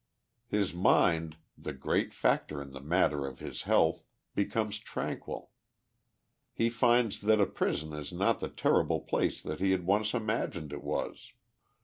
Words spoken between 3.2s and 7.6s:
of his health, becomes tranquil.— He finds that a